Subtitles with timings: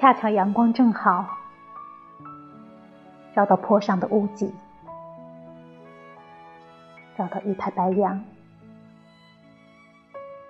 [0.00, 1.26] 恰巧阳光正好，
[3.34, 4.54] 照到坡上的屋脊，
[7.16, 8.22] 照到一排白杨，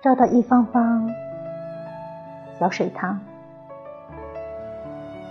[0.03, 1.09] 照到一方方
[2.59, 3.19] 小水塘，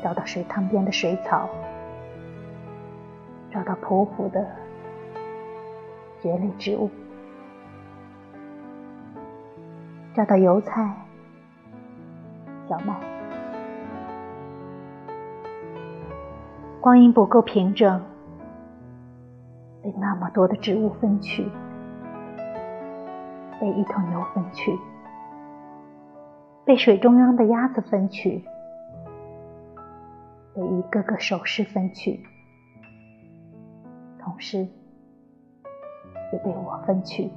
[0.02, 1.48] 照到水塘边的水草，
[3.52, 4.44] 照到匍匐的
[6.20, 6.90] 蕨类植物，
[10.12, 10.92] 照到油菜、
[12.68, 13.17] 小麦。
[16.88, 18.00] 光阴不够平整，
[19.82, 21.46] 被那么多的植物分去，
[23.60, 24.72] 被一头牛分去，
[26.64, 28.42] 被水中央的鸭子分去，
[30.54, 32.24] 被一个个手势分去，
[34.18, 34.56] 同时
[36.32, 37.30] 也被我分去。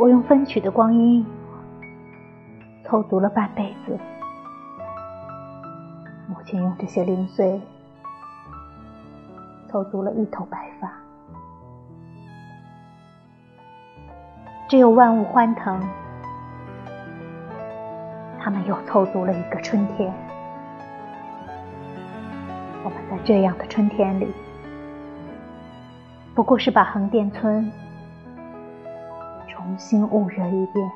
[0.00, 1.24] 我用分取的光阴
[2.84, 3.96] 凑足了半辈子。
[6.46, 7.60] 请用这些零碎
[9.68, 10.92] 凑足了一头白发，
[14.68, 15.82] 只有万物欢腾，
[18.38, 20.14] 他们又凑足了一个春天。
[22.84, 24.32] 我们在这样的春天里，
[26.32, 27.68] 不过是把横店村
[29.48, 30.90] 重新捂热一遍。